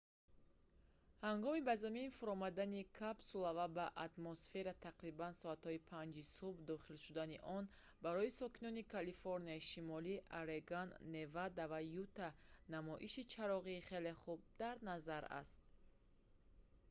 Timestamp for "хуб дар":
14.21-14.75